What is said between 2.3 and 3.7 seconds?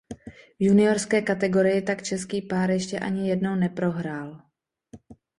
pár ještě ani jednou